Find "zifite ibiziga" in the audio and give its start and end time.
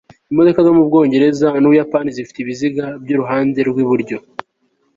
2.17-2.85